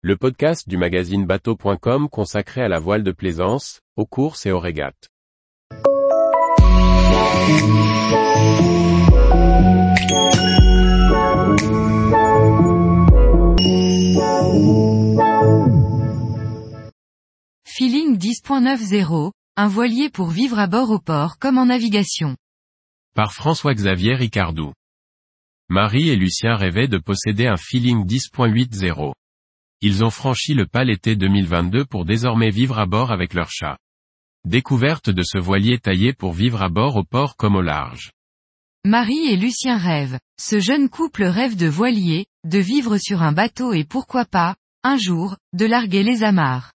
le 0.00 0.16
podcast 0.16 0.68
du 0.68 0.76
magazine 0.76 1.26
bateau.com 1.26 2.08
consacré 2.08 2.62
à 2.62 2.68
la 2.68 2.78
voile 2.78 3.02
de 3.02 3.10
plaisance, 3.10 3.80
aux 3.96 4.06
courses 4.06 4.46
et 4.46 4.52
aux 4.52 4.60
régates. 4.60 5.08
Feeling 17.64 18.16
10.90, 18.18 19.32
un 19.56 19.66
voilier 19.66 20.10
pour 20.10 20.28
vivre 20.28 20.60
à 20.60 20.68
bord 20.68 20.92
au 20.92 21.00
port 21.00 21.38
comme 21.40 21.58
en 21.58 21.66
navigation. 21.66 22.36
Par 23.16 23.32
François-Xavier 23.32 24.14
Ricardou. 24.14 24.72
Marie 25.68 26.08
et 26.08 26.16
Lucien 26.16 26.54
rêvaient 26.54 26.86
de 26.86 26.98
posséder 26.98 27.48
un 27.48 27.56
Feeling 27.56 28.06
10.80. 28.06 29.12
Ils 29.80 30.02
ont 30.04 30.10
franchi 30.10 30.54
le 30.54 30.66
pas 30.66 30.82
l'été 30.82 31.14
2022 31.14 31.84
pour 31.84 32.04
désormais 32.04 32.50
vivre 32.50 32.80
à 32.80 32.86
bord 32.86 33.12
avec 33.12 33.32
leur 33.32 33.48
chat. 33.50 33.78
Découverte 34.44 35.08
de 35.08 35.22
ce 35.22 35.38
voilier 35.38 35.78
taillé 35.78 36.12
pour 36.12 36.32
vivre 36.32 36.62
à 36.62 36.68
bord 36.68 36.96
au 36.96 37.04
port 37.04 37.36
comme 37.36 37.54
au 37.54 37.62
large. 37.62 38.10
Marie 38.84 39.28
et 39.28 39.36
Lucien 39.36 39.76
rêvent. 39.76 40.18
Ce 40.40 40.58
jeune 40.58 40.88
couple 40.88 41.24
rêve 41.24 41.56
de 41.56 41.68
voilier, 41.68 42.26
de 42.44 42.58
vivre 42.58 42.98
sur 42.98 43.22
un 43.22 43.32
bateau 43.32 43.72
et 43.72 43.84
pourquoi 43.84 44.24
pas, 44.24 44.56
un 44.82 44.96
jour, 44.96 45.36
de 45.52 45.66
larguer 45.66 46.02
les 46.02 46.24
amarres. 46.24 46.72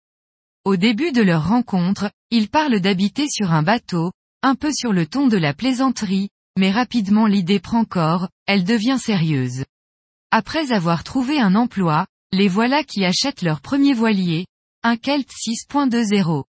Au 0.63 0.77
début 0.77 1.11
de 1.11 1.21
leur 1.21 1.47
rencontre, 1.47 2.09
ils 2.31 2.49
parlent 2.49 2.79
d'habiter 2.79 3.27
sur 3.29 3.51
un 3.51 3.63
bateau, 3.63 4.11
un 4.43 4.55
peu 4.55 4.71
sur 4.71 4.93
le 4.93 5.05
ton 5.07 5.27
de 5.27 5.37
la 5.37 5.53
plaisanterie, 5.53 6.29
mais 6.57 6.71
rapidement 6.71 7.27
l'idée 7.27 7.59
prend 7.59 7.83
corps, 7.83 8.29
elle 8.45 8.63
devient 8.63 8.97
sérieuse. 8.97 9.65
Après 10.31 10.71
avoir 10.71 11.03
trouvé 11.03 11.39
un 11.39 11.55
emploi, 11.55 12.05
les 12.33 12.47
voilà 12.47 12.83
qui 12.83 13.05
achètent 13.05 13.43
leur 13.43 13.61
premier 13.61 13.93
voilier, 13.93 14.47
un 14.81 14.97
Kelt 14.97 15.29
6.20. 15.29 16.43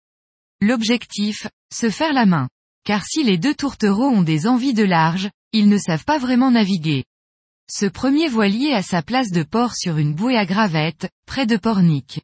L'objectif, 0.62 1.46
se 1.70 1.90
faire 1.90 2.14
la 2.14 2.24
main. 2.24 2.48
Car 2.86 3.04
si 3.04 3.22
les 3.22 3.36
deux 3.36 3.54
tourtereaux 3.54 4.08
ont 4.08 4.22
des 4.22 4.46
envies 4.46 4.72
de 4.72 4.82
large, 4.82 5.28
ils 5.52 5.68
ne 5.68 5.76
savent 5.76 6.06
pas 6.06 6.18
vraiment 6.18 6.50
naviguer. 6.50 7.04
Ce 7.70 7.84
premier 7.84 8.28
voilier 8.28 8.72
a 8.72 8.82
sa 8.82 9.02
place 9.02 9.30
de 9.30 9.42
port 9.42 9.74
sur 9.74 9.98
une 9.98 10.14
bouée 10.14 10.38
à 10.38 10.46
gravette, 10.46 11.10
près 11.26 11.44
de 11.44 11.58
Pornic. 11.58 12.22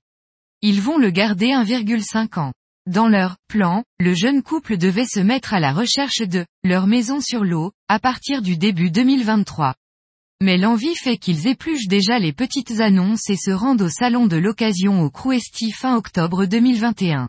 Ils 0.63 0.81
vont 0.81 0.97
le 0.97 1.11
garder 1.11 1.49
1,5 1.49 2.41
ans. 2.41 2.55
Dans 2.87 3.09
leur 3.09 3.37
plan, 3.47 3.85
le 3.99 4.15
jeune 4.15 4.43
couple 4.43 4.79
devait 4.79 5.07
se 5.07 5.21
mettre 5.21 5.53
à 5.53 5.61
la 5.61 5.75
recherche 5.75 6.23
de 6.23 6.47
leur 6.65 6.87
maison 6.87 7.21
sur 7.21 7.45
l'eau, 7.45 7.73
à 7.89 7.99
partir 7.99 8.41
du 8.41 8.57
début 8.57 8.91
2023. 8.91 9.75
Mais 10.43 10.57
l'envie 10.57 10.95
fait 10.95 11.19
qu'ils 11.19 11.47
épluchent 11.49 11.87
déjà 11.87 12.19
les 12.19 12.33
petites 12.33 12.81
annonces 12.81 13.29
et 13.29 13.37
se 13.37 13.51
rendent 13.51 13.83
au 13.83 13.91
salon 13.91 14.27
de 14.27 14.37
l'occasion 14.37 15.03
au 15.03 15.11
Crouesti 15.11 15.71
fin 15.71 15.97
octobre 15.97 16.47
2021. 16.47 17.29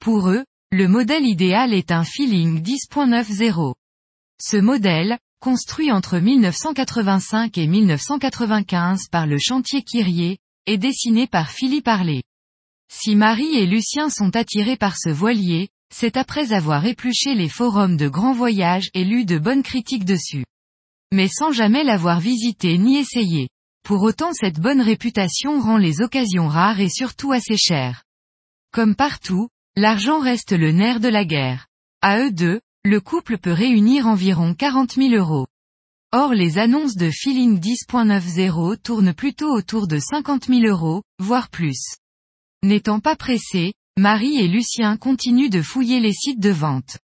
Pour 0.00 0.28
eux, 0.28 0.44
le 0.72 0.88
modèle 0.88 1.24
idéal 1.24 1.72
est 1.72 1.92
un 1.92 2.02
Feeling 2.02 2.60
10.90. 2.60 3.74
Ce 4.40 4.56
modèle, 4.56 5.18
construit 5.38 5.92
entre 5.92 6.18
1985 6.18 7.58
et 7.58 7.68
1995 7.68 9.02
par 9.10 9.26
le 9.28 9.38
chantier 9.38 9.82
Kyrie, 9.84 10.38
est 10.66 10.78
dessiné 10.78 11.28
par 11.28 11.50
Philippe 11.50 11.86
Harley. 11.86 12.22
Si 12.92 13.14
Marie 13.14 13.56
et 13.56 13.66
Lucien 13.66 14.10
sont 14.10 14.34
attirés 14.34 14.76
par 14.76 14.96
ce 14.96 15.10
voilier, 15.10 15.68
c'est 15.94 16.16
après 16.16 16.52
avoir 16.52 16.86
épluché 16.86 17.34
les 17.34 17.48
forums 17.48 17.96
de 17.96 18.08
grands 18.08 18.34
voyages 18.34 18.90
et 18.94 19.04
lu 19.04 19.24
de 19.24 19.38
bonnes 19.38 19.62
critiques 19.62 20.04
dessus. 20.04 20.44
Mais 21.12 21.28
sans 21.28 21.52
jamais 21.52 21.84
l'avoir 21.84 22.20
visité 22.20 22.78
ni 22.78 22.96
essayé. 22.96 23.48
Pour 23.84 24.02
autant 24.02 24.32
cette 24.32 24.58
bonne 24.58 24.80
réputation 24.80 25.60
rend 25.60 25.76
les 25.76 26.00
occasions 26.00 26.48
rares 26.48 26.80
et 26.80 26.88
surtout 26.88 27.32
assez 27.32 27.58
chères. 27.58 28.02
Comme 28.72 28.96
partout, 28.96 29.48
l'argent 29.76 30.20
reste 30.20 30.52
le 30.52 30.72
nerf 30.72 31.00
de 31.00 31.08
la 31.08 31.26
guerre. 31.26 31.66
À 32.00 32.18
eux 32.20 32.32
deux, 32.32 32.60
le 32.84 33.00
couple 33.00 33.36
peut 33.36 33.52
réunir 33.52 34.06
environ 34.06 34.54
40 34.54 34.94
000 34.94 35.10
euros. 35.10 35.46
Or 36.12 36.32
les 36.32 36.56
annonces 36.58 36.96
de 36.96 37.10
Feeling 37.10 37.60
10.90 37.60 38.78
tournent 38.78 39.14
plutôt 39.14 39.54
autour 39.54 39.86
de 39.86 39.98
50 39.98 40.46
000 40.46 40.62
euros, 40.62 41.02
voire 41.18 41.50
plus. 41.50 41.96
N'étant 42.62 43.00
pas 43.00 43.16
pressés, 43.16 43.74
Marie 43.98 44.38
et 44.38 44.48
Lucien 44.48 44.96
continuent 44.96 45.50
de 45.50 45.60
fouiller 45.60 46.00
les 46.00 46.14
sites 46.14 46.40
de 46.40 46.50
vente. 46.50 46.96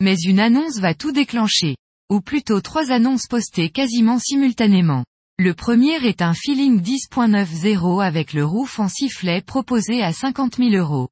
Mais 0.00 0.16
une 0.16 0.40
annonce 0.40 0.78
va 0.78 0.92
tout 0.92 1.12
déclencher. 1.12 1.76
Ou 2.10 2.20
plutôt 2.20 2.60
trois 2.60 2.90
annonces 2.90 3.26
postées 3.26 3.68
quasiment 3.68 4.18
simultanément. 4.18 5.04
Le 5.38 5.54
premier 5.54 6.04
est 6.06 6.22
un 6.22 6.34
Feeling 6.34 6.80
10.90 6.80 8.02
avec 8.02 8.32
le 8.32 8.44
roof 8.44 8.80
en 8.80 8.88
sifflet 8.88 9.42
proposé 9.42 10.02
à 10.02 10.12
50 10.12 10.56
000 10.56 10.70
euros. 10.70 11.08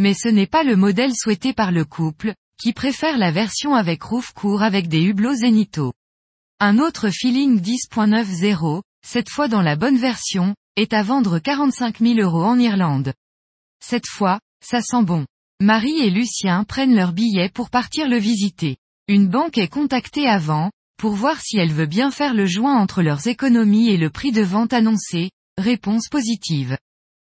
Mais 0.00 0.14
ce 0.14 0.28
n'est 0.28 0.46
pas 0.46 0.64
le 0.64 0.74
modèle 0.74 1.14
souhaité 1.14 1.52
par 1.52 1.70
le 1.70 1.84
couple, 1.84 2.34
qui 2.58 2.72
préfère 2.72 3.18
la 3.18 3.30
version 3.30 3.74
avec 3.74 4.02
roof 4.02 4.32
court 4.32 4.62
avec 4.62 4.88
des 4.88 5.02
hublots 5.02 5.34
zénithaux. 5.34 5.92
Un 6.60 6.78
autre 6.78 7.10
Feeling 7.10 7.60
10.90, 7.60 8.80
cette 9.06 9.28
fois 9.28 9.48
dans 9.48 9.62
la 9.62 9.76
bonne 9.76 9.98
version, 9.98 10.54
est 10.76 10.92
à 10.92 11.02
vendre 11.02 11.38
45 11.38 11.98
000 11.98 12.20
euros 12.20 12.44
en 12.44 12.58
Irlande. 12.58 13.12
Cette 13.84 14.08
fois, 14.08 14.40
ça 14.64 14.80
sent 14.80 15.02
bon. 15.02 15.26
Marie 15.60 16.00
et 16.00 16.10
Lucien 16.10 16.64
prennent 16.64 16.94
leur 16.94 17.12
billet 17.12 17.50
pour 17.50 17.68
partir 17.68 18.08
le 18.08 18.16
visiter. 18.16 18.76
Une 19.08 19.26
banque 19.26 19.58
est 19.58 19.68
contactée 19.68 20.28
avant, 20.28 20.70
pour 20.96 21.14
voir 21.14 21.40
si 21.40 21.58
elle 21.58 21.72
veut 21.72 21.86
bien 21.86 22.12
faire 22.12 22.34
le 22.34 22.46
joint 22.46 22.78
entre 22.78 23.02
leurs 23.02 23.26
économies 23.26 23.88
et 23.88 23.96
le 23.96 24.10
prix 24.10 24.30
de 24.30 24.42
vente 24.42 24.72
annoncé, 24.72 25.30
réponse 25.58 26.08
positive. 26.08 26.78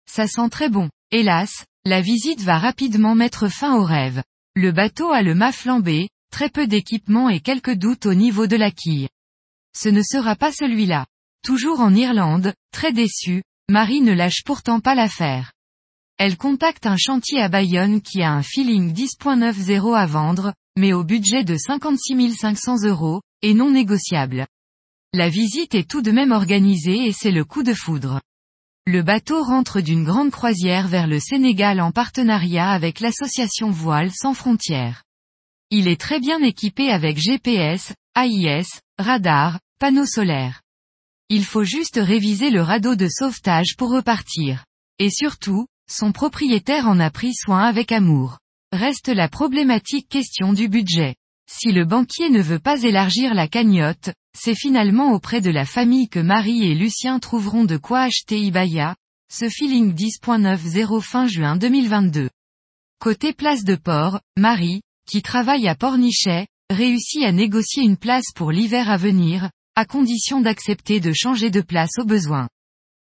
Ça 0.08 0.28
sent 0.28 0.50
très 0.52 0.70
bon. 0.70 0.90
Hélas, 1.12 1.66
la 1.84 2.02
visite 2.02 2.42
va 2.42 2.59
rapidement 2.59 3.16
mettre 3.16 3.48
fin 3.48 3.75
au 3.75 3.84
rêve. 3.84 4.22
Le 4.56 4.72
bateau 4.72 5.12
a 5.12 5.24
le 5.24 5.34
mât 5.34 5.52
flambé, 5.52 6.09
très 6.31 6.50
peu 6.50 6.68
d'équipement 6.68 7.30
et 7.30 7.40
quelques 7.40 7.75
doutes 7.75 8.06
au 8.06 8.14
niveau 8.14 8.46
de 8.46 8.56
la 8.56 8.70
quille. 8.70 9.09
Ce 9.75 9.90
ne 9.90 10.04
sera 10.04 10.36
pas 10.36 10.52
celui-là. 10.52 11.08
Toujours 11.44 11.80
en 11.80 11.94
Irlande, 11.96 12.54
très 12.72 12.94
déçue, 12.94 13.44
Marie 13.70 14.02
ne 14.02 14.14
lâche 14.14 14.44
pourtant 14.46 14.80
pas 14.80 14.94
l'affaire. 14.94 15.52
Elle 16.18 16.38
contacte 16.38 16.86
un 16.86 16.98
chantier 16.98 17.42
à 17.42 17.50
Bayonne 17.50 18.02
qui 18.02 18.22
a 18.22 18.31
un 18.31 18.44
feeling 18.44 18.94
10.90 18.94 19.96
à 19.96 20.06
vendre, 20.06 20.54
mais 20.78 20.94
au 20.94 21.03
budget 21.03 21.44
de 21.44 21.58
56 21.58 22.36
500 22.36 22.84
euros, 22.84 23.22
et 23.41 23.53
non 23.53 23.72
négociable. 23.72 24.47
La 25.13 25.30
visite 25.30 25.75
est 25.75 25.90
tout 25.90 26.02
de 26.02 26.12
même 26.12 26.31
organisée 26.31 27.06
et 27.06 27.12
c'est 27.13 27.31
le 27.31 27.46
coup 27.46 27.63
de 27.63 27.74
foudre. 27.74 28.22
Le 28.86 29.02
bateau 29.02 29.44
rentre 29.44 29.81
d'une 29.81 30.03
grande 30.03 30.31
croisière 30.31 30.88
vers 30.88 31.08
le 31.08 31.19
Sénégal 31.19 31.81
en 31.81 31.91
partenariat 31.91 32.69
avec 32.69 33.00
l'association 33.00 33.72
Voile 33.72 34.12
sans 34.12 34.34
frontières. 34.34 35.03
Il 35.72 35.88
est 35.88 36.00
très 36.00 36.19
bien 36.19 36.40
équipé 36.44 36.92
avec 36.92 37.18
GPS, 37.18 37.94
AIS, 38.16 38.68
radar, 39.00 39.59
panneaux 39.80 40.06
solaires. 40.06 40.62
Il 41.30 41.44
faut 41.44 41.63
juste 41.63 42.00
réviser 42.02 42.52
le 42.52 42.62
radeau 42.62 42.96
de 42.96 43.07
sauvetage 43.09 43.75
pour 43.78 43.92
repartir. 43.92 44.66
Et 45.00 45.09
surtout, 45.09 45.66
son 45.90 46.12
propriétaire 46.12 46.88
en 46.88 47.00
a 47.00 47.09
pris 47.09 47.34
soin 47.34 47.63
avec 47.63 47.92
amour. 47.92 48.38
Reste 48.75 49.08
la 49.08 49.30
problématique 49.30 50.09
question 50.09 50.52
du 50.52 50.68
budget. 50.68 51.16
Si 51.50 51.72
le 51.72 51.86
banquier 51.86 52.30
ne 52.30 52.41
veut 52.41 52.59
pas 52.59 52.84
élargir 52.84 53.34
la 53.34 53.47
cagnotte, 53.47 54.09
c'est 54.38 54.53
finalement 54.53 55.13
auprès 55.13 55.40
de 55.40 55.50
la 55.50 55.63
famille 55.63 56.09
que 56.09 56.19
Marie 56.19 56.66
et 56.66 56.75
Lucien 56.75 57.19
trouveront 57.19 57.63
de 57.63 57.78
quoi 57.78 58.02
acheter 58.02 58.38
Ibaya, 58.38 58.97
ce 59.31 59.47
feeling 59.47 59.94
10.90 59.94 61.00
fin 61.00 61.25
juin 61.25 61.56
2022. 61.56 62.30
Côté 63.00 63.31
place 63.31 63.63
de 63.63 63.75
port, 63.75 64.19
Marie, 64.36 64.81
qui 65.09 65.22
travaille 65.22 65.69
à 65.69 65.75
Pornichet, 65.75 66.46
réussit 66.69 67.24
à 67.24 67.31
négocier 67.31 67.81
une 67.81 67.96
place 67.96 68.34
pour 68.36 68.52
l'hiver 68.52 68.90
à 68.90 68.97
venir, 68.97 69.52
à 69.78 69.86
condition 69.86 70.42
d'accepter 70.42 71.00
de 71.00 71.13
changer 71.13 71.50
de 71.50 71.62
place 71.62 71.97
au 71.97 72.03
besoin. 72.03 72.50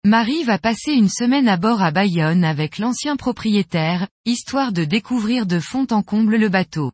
Marie 0.06 0.44
va 0.44 0.60
passer 0.60 0.92
une 0.92 1.10
semaine 1.10 1.48
à 1.48 1.58
bord 1.58 1.82
à 1.82 1.90
Bayonne 1.90 2.44
avec 2.44 2.78
l'ancien 2.78 3.16
propriétaire, 3.16 4.08
histoire 4.24 4.72
de 4.72 4.84
découvrir 4.84 5.48
de 5.48 5.60
fond 5.60 5.88
en 5.90 6.04
comble 6.04 6.36
le 6.36 6.48
bateau. 6.48 6.92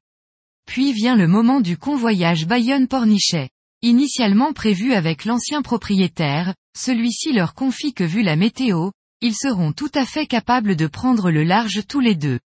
Puis 0.66 0.94
vient 0.94 1.18
le 1.18 1.28
moment 1.28 1.60
du 1.60 1.78
convoyage 1.78 2.48
Bayonne-Pornichet. 2.48 3.50
Initialement 3.82 4.54
prévu 4.54 4.94
avec 4.94 5.26
l'ancien 5.26 5.62
propriétaire, 5.62 6.56
celui-ci 6.74 7.34
leur 7.34 7.54
confie 7.54 7.94
que 7.94 8.06
vu 8.06 8.22
la 8.22 8.38
météo, 8.38 8.92
ils 9.20 9.36
seront 9.36 9.74
tout 9.74 9.92
à 9.94 10.06
fait 10.06 10.26
capables 10.26 10.78
de 10.78 10.88
prendre 10.88 11.32
le 11.32 11.44
large 11.44 11.82
tous 11.90 12.00
les 12.00 12.16
deux. 12.16 12.40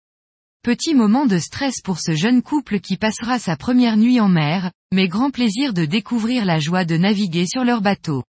Petit 0.64 0.96
moment 0.96 1.28
de 1.28 1.38
stress 1.38 1.80
pour 1.84 2.00
ce 2.00 2.16
jeune 2.16 2.42
couple 2.42 2.80
qui 2.80 2.98
passera 2.98 3.38
sa 3.38 3.56
première 3.56 3.98
nuit 3.98 4.20
en 4.20 4.30
mer, 4.30 4.72
mais 4.92 5.08
grand 5.08 5.30
plaisir 5.30 5.74
de 5.74 5.86
découvrir 5.86 6.44
la 6.44 6.58
joie 6.58 6.86
de 6.86 6.98
naviguer 6.98 7.46
sur 7.46 7.64
leur 7.64 7.82
bateau. 7.82 8.24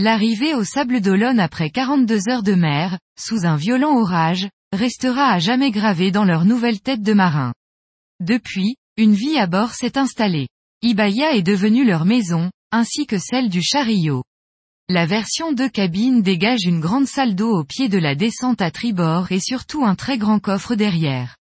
L'arrivée 0.00 0.54
au 0.54 0.64
Sable 0.64 1.00
d'Olonne 1.00 1.38
après 1.38 1.70
42 1.70 2.28
heures 2.28 2.42
de 2.42 2.54
mer, 2.54 2.98
sous 3.16 3.46
un 3.46 3.54
violent 3.54 3.96
orage, 3.96 4.48
restera 4.72 5.30
à 5.30 5.38
jamais 5.38 5.70
gravée 5.70 6.10
dans 6.10 6.24
leur 6.24 6.44
nouvelle 6.44 6.80
tête 6.80 7.02
de 7.02 7.12
marin. 7.12 7.54
Depuis, 8.18 8.74
une 8.96 9.14
vie 9.14 9.38
à 9.38 9.46
bord 9.46 9.72
s'est 9.72 9.96
installée. 9.96 10.48
Ibaya 10.82 11.36
est 11.36 11.42
devenue 11.42 11.84
leur 11.84 12.06
maison, 12.06 12.50
ainsi 12.72 13.06
que 13.06 13.18
celle 13.18 13.48
du 13.48 13.62
Chariot. 13.62 14.24
La 14.88 15.06
version 15.06 15.52
2 15.52 15.68
cabine 15.68 16.22
dégage 16.22 16.64
une 16.64 16.80
grande 16.80 17.06
salle 17.06 17.36
d'eau 17.36 17.56
au 17.56 17.64
pied 17.64 17.88
de 17.88 17.98
la 17.98 18.16
descente 18.16 18.62
à 18.62 18.72
tribord 18.72 19.30
et 19.30 19.40
surtout 19.40 19.84
un 19.84 19.94
très 19.94 20.18
grand 20.18 20.40
coffre 20.40 20.74
derrière. 20.74 21.36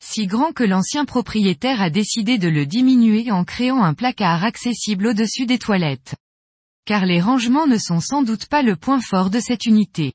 Si 0.00 0.28
grand 0.28 0.52
que 0.52 0.64
l'ancien 0.64 1.04
propriétaire 1.04 1.82
a 1.82 1.90
décidé 1.90 2.38
de 2.38 2.48
le 2.48 2.66
diminuer 2.66 3.32
en 3.32 3.42
créant 3.42 3.82
un 3.82 3.94
placard 3.94 4.44
accessible 4.44 5.08
au-dessus 5.08 5.46
des 5.46 5.58
toilettes. 5.58 6.14
Car 6.90 7.06
les 7.06 7.20
rangements 7.20 7.68
ne 7.68 7.78
sont 7.78 8.00
sans 8.00 8.24
doute 8.24 8.46
pas 8.46 8.62
le 8.62 8.74
point 8.74 9.00
fort 9.00 9.30
de 9.30 9.38
cette 9.38 9.64
unité. 9.64 10.12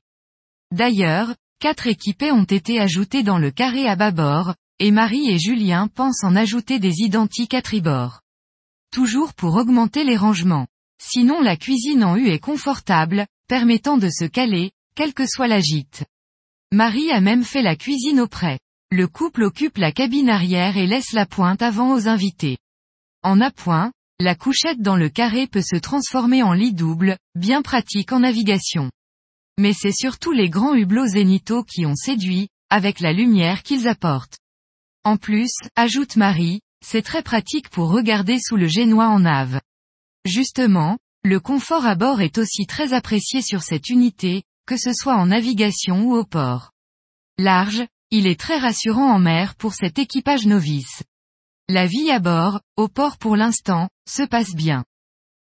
D'ailleurs, 0.72 1.34
quatre 1.58 1.86
équipés 1.86 2.32
ont 2.32 2.44
été 2.44 2.78
ajoutés 2.78 3.22
dans 3.22 3.38
le 3.38 3.50
carré 3.50 3.88
à 3.88 3.96
bâbord, 3.96 4.54
et 4.78 4.90
Marie 4.90 5.30
et 5.30 5.38
Julien 5.38 5.88
pensent 5.88 6.22
en 6.22 6.36
ajouter 6.36 6.78
des 6.78 7.00
identiques 7.00 7.54
à 7.54 7.62
tribord. 7.62 8.20
Toujours 8.92 9.32
pour 9.32 9.54
augmenter 9.54 10.04
les 10.04 10.18
rangements. 10.18 10.66
Sinon 11.02 11.40
la 11.40 11.56
cuisine 11.56 12.04
en 12.04 12.14
U 12.14 12.28
est 12.28 12.40
confortable, 12.40 13.26
permettant 13.48 13.96
de 13.96 14.10
se 14.10 14.26
caler, 14.26 14.70
quelle 14.94 15.14
que 15.14 15.26
soit 15.26 15.48
la 15.48 15.60
gîte. 15.60 16.04
Marie 16.72 17.10
a 17.10 17.22
même 17.22 17.44
fait 17.44 17.62
la 17.62 17.76
cuisine 17.76 18.20
au 18.20 18.28
près. 18.28 18.58
Le 18.90 19.08
couple 19.08 19.44
occupe 19.44 19.78
la 19.78 19.92
cabine 19.92 20.28
arrière 20.28 20.76
et 20.76 20.86
laisse 20.86 21.14
la 21.14 21.24
pointe 21.24 21.62
avant 21.62 21.94
aux 21.94 22.06
invités. 22.06 22.58
En 23.22 23.40
appoint, 23.40 23.92
la 24.18 24.34
couchette 24.34 24.80
dans 24.80 24.96
le 24.96 25.10
carré 25.10 25.46
peut 25.46 25.62
se 25.62 25.76
transformer 25.76 26.42
en 26.42 26.54
lit 26.54 26.72
double, 26.72 27.18
bien 27.34 27.60
pratique 27.60 28.12
en 28.12 28.20
navigation. 28.20 28.90
Mais 29.58 29.72
c'est 29.72 29.92
surtout 29.92 30.32
les 30.32 30.48
grands 30.48 30.74
hublots 30.74 31.06
zénithaux 31.06 31.64
qui 31.64 31.84
ont 31.84 31.94
séduit, 31.94 32.48
avec 32.70 33.00
la 33.00 33.12
lumière 33.12 33.62
qu'ils 33.62 33.88
apportent. 33.88 34.38
En 35.04 35.16
plus, 35.18 35.52
ajoute 35.76 36.16
Marie, 36.16 36.60
c'est 36.84 37.02
très 37.02 37.22
pratique 37.22 37.68
pour 37.68 37.90
regarder 37.90 38.38
sous 38.40 38.56
le 38.56 38.66
génois 38.66 39.08
en 39.08 39.20
nave. 39.20 39.60
Justement, 40.24 40.98
le 41.22 41.38
confort 41.38 41.86
à 41.86 41.94
bord 41.94 42.20
est 42.20 42.38
aussi 42.38 42.66
très 42.66 42.92
apprécié 42.92 43.42
sur 43.42 43.62
cette 43.62 43.90
unité, 43.90 44.44
que 44.66 44.76
ce 44.76 44.92
soit 44.92 45.16
en 45.16 45.26
navigation 45.26 46.04
ou 46.04 46.16
au 46.16 46.24
port. 46.24 46.72
Large, 47.38 47.86
il 48.10 48.26
est 48.26 48.40
très 48.40 48.58
rassurant 48.58 49.12
en 49.12 49.18
mer 49.18 49.56
pour 49.56 49.74
cet 49.74 49.98
équipage 49.98 50.46
novice. 50.46 51.02
La 51.68 51.86
vie 51.86 52.10
à 52.10 52.18
bord, 52.18 52.60
au 52.76 52.88
port 52.88 53.18
pour 53.18 53.36
l'instant, 53.36 53.88
se 54.08 54.22
passe 54.22 54.54
bien. 54.54 54.84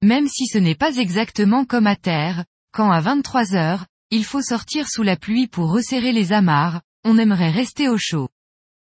Même 0.03 0.29
si 0.29 0.47
ce 0.47 0.59
n'est 0.59 0.75
pas 0.75 0.97
exactement 0.97 1.65
comme 1.65 1.87
à 1.87 1.97
terre, 1.97 2.45
quand 2.73 2.91
à 2.91 3.01
23 3.01 3.55
heures, 3.55 3.87
il 4.11 4.25
faut 4.25 4.43
sortir 4.43 4.89
sous 4.89 5.03
la 5.03 5.17
pluie 5.17 5.49
pour 5.49 5.73
resserrer 5.73 6.13
les 6.13 6.33
amarres, 6.33 6.83
on 7.05 7.19
aimerait 7.19 7.51
rester 7.51 7.89
au 7.89 7.99
chaud. 7.99 8.29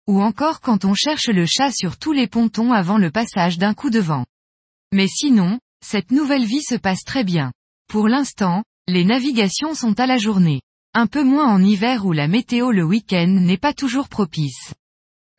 Ou 0.08 0.22
encore 0.22 0.62
quand 0.62 0.86
on 0.86 0.94
cherche 0.94 1.28
le 1.28 1.46
chat 1.46 1.72
sur 1.72 1.98
tous 1.98 2.14
les 2.14 2.28
pontons 2.28 2.72
avant 2.74 2.98
le 2.98 3.12
passage 3.12 3.58
d'un 3.58 3.74
coup 3.74 3.90
de 3.90 4.00
vent. 4.00 4.26
Mais 4.92 5.08
sinon, 5.08 5.60
cette 5.86 6.12
nouvelle 6.12 6.46
vie 6.46 6.64
se 6.64 6.76
passe 6.76 7.04
très 7.04 7.24
bien. 7.24 7.54
Pour 7.88 8.08
l'instant, 8.08 8.64
les 8.88 9.04
navigations 9.04 9.76
sont 9.76 10.00
à 10.00 10.08
la 10.08 10.18
journée. 10.18 10.62
Un 10.94 11.06
peu 11.06 11.24
moins 11.24 11.48
en 11.48 11.62
hiver 11.62 12.06
où 12.06 12.12
la 12.12 12.28
météo 12.28 12.72
le 12.72 12.84
week-end 12.84 13.28
n'est 13.28 13.58
pas 13.58 13.74
toujours 13.74 14.10
propice. 14.10 14.74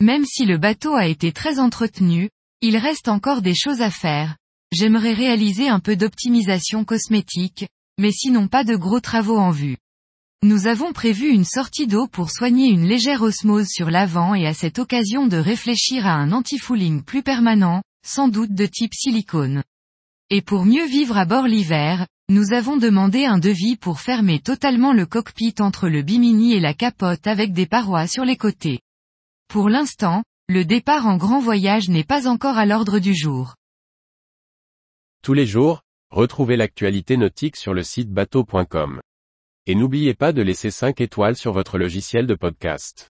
Même 0.00 0.24
si 0.24 0.46
le 0.46 0.56
bateau 0.56 0.94
a 0.94 1.06
été 1.06 1.32
très 1.32 1.58
entretenu, 1.58 2.30
il 2.62 2.76
reste 2.76 3.08
encore 3.08 3.42
des 3.42 3.54
choses 3.54 3.80
à 3.80 3.90
faire. 3.90 4.36
J'aimerais 4.72 5.14
réaliser 5.14 5.68
un 5.68 5.80
peu 5.80 5.96
d'optimisation 5.96 6.84
cosmétique, 6.84 7.66
mais 7.98 8.12
sinon 8.12 8.48
pas 8.48 8.64
de 8.64 8.76
gros 8.76 9.00
travaux 9.00 9.38
en 9.38 9.50
vue. 9.50 9.78
Nous 10.42 10.66
avons 10.66 10.92
prévu 10.92 11.28
une 11.28 11.44
sortie 11.44 11.86
d'eau 11.86 12.06
pour 12.06 12.30
soigner 12.30 12.68
une 12.68 12.86
légère 12.86 13.22
osmose 13.22 13.68
sur 13.68 13.90
l'avant 13.90 14.34
et 14.34 14.46
à 14.46 14.54
cette 14.54 14.78
occasion 14.78 15.26
de 15.26 15.36
réfléchir 15.36 16.06
à 16.06 16.12
un 16.12 16.32
anti-fouling 16.32 17.02
plus 17.02 17.22
permanent, 17.22 17.82
sans 18.06 18.28
doute 18.28 18.54
de 18.54 18.66
type 18.66 18.94
silicone. 18.94 19.62
Et 20.30 20.40
pour 20.40 20.64
mieux 20.64 20.86
vivre 20.86 21.18
à 21.18 21.24
bord 21.24 21.46
l'hiver, 21.46 22.06
nous 22.30 22.52
avons 22.52 22.76
demandé 22.76 23.24
un 23.24 23.38
devis 23.38 23.76
pour 23.76 24.00
fermer 24.00 24.38
totalement 24.38 24.92
le 24.92 25.04
cockpit 25.04 25.54
entre 25.58 25.88
le 25.88 26.02
bimini 26.02 26.54
et 26.54 26.60
la 26.60 26.74
capote 26.74 27.26
avec 27.26 27.52
des 27.52 27.66
parois 27.66 28.06
sur 28.06 28.24
les 28.24 28.36
côtés. 28.36 28.80
Pour 29.48 29.68
l'instant, 29.68 30.22
le 30.50 30.64
départ 30.64 31.06
en 31.06 31.17
grand 31.17 31.38
voyage 31.38 31.88
n'est 31.88 32.02
pas 32.02 32.26
encore 32.26 32.58
à 32.58 32.67
l'ordre 32.67 32.99
du 32.99 33.14
jour. 33.14 33.55
Tous 35.23 35.32
les 35.32 35.47
jours, 35.47 35.82
retrouvez 36.11 36.56
l'actualité 36.56 37.17
nautique 37.17 37.55
sur 37.55 37.73
le 37.73 37.85
site 37.85 38.11
bateau.com. 38.11 39.00
Et 39.67 39.76
n'oubliez 39.76 40.14
pas 40.14 40.32
de 40.32 40.43
laisser 40.43 40.73
5 40.73 41.00
étoiles 41.00 41.37
sur 41.37 41.52
votre 41.52 41.79
logiciel 41.79 42.26
de 42.26 42.35
podcast. 42.35 43.11